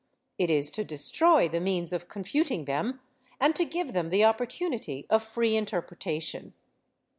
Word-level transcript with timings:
It 0.39 0.49
is 0.49 0.71
to 0.71 0.83
destroy 0.83 1.47
the 1.47 1.59
means 1.59 1.93
of 1.93 2.07
confu 2.07 2.43
ting 2.43 2.65
them 2.65 3.01
and 3.39 3.55
to 3.55 3.63
give 3.65 3.93
them 3.93 4.09
the 4.09 4.23
opportunity 4.25 5.05
of 5.11 5.23
free 5.23 5.55
interpretation." 5.55 6.55